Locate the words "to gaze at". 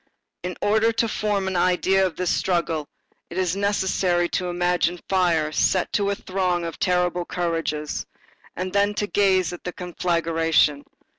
8.95-9.63